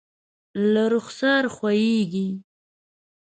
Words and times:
له 0.73 0.83
رخسار 0.93 1.43
ښویېږي 1.55 2.27